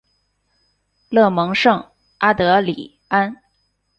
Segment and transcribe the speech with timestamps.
[1.09, 3.43] 勒蒙圣阿德里安。